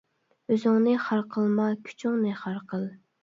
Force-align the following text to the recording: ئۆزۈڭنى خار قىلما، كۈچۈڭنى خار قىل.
ئۆزۈڭنى 0.53 0.95
خار 1.03 1.19
قىلما، 1.35 1.67
كۈچۈڭنى 1.89 2.35
خار 2.41 2.57
قىل. 2.73 2.89